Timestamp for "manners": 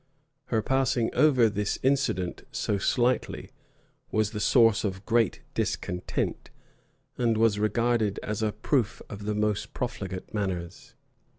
10.33-10.95